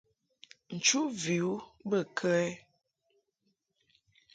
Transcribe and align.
Nchuʼ 0.75 1.07
vi 1.21 1.37
u 1.51 1.53
bə 1.89 1.99
kə 2.17 2.29
ɛ? 2.45 2.47